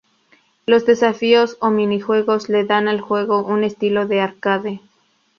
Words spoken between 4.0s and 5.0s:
de arcade.